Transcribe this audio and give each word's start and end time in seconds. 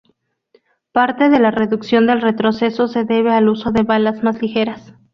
Parte 0.91 1.29
de 1.29 1.37
la 1.37 1.51
reducción 1.51 2.07
del 2.07 2.21
retroceso 2.23 2.87
se 2.87 3.03
debe 3.05 3.31
al 3.35 3.47
uso 3.49 3.71
de 3.71 3.83
balas 3.83 4.23
más 4.23 4.41
ligeras. 4.41 4.95